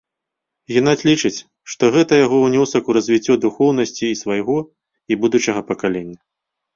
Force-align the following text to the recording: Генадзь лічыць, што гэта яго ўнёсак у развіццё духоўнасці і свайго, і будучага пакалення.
Генадзь 0.75 1.01
лічыць, 1.09 1.43
што 1.73 1.83
гэта 1.95 2.13
яго 2.25 2.37
ўнёсак 2.47 2.89
у 2.91 2.95
развіццё 2.97 3.33
духоўнасці 3.43 4.01
і 4.07 4.09
свайго, 4.23 4.57
і 5.13 5.19
будучага 5.27 5.61
пакалення. 5.69 6.17